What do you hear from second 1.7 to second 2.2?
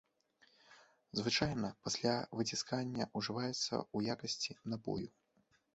пасля